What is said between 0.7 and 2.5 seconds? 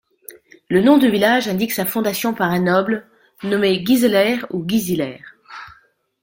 nom de village indique sa fondation par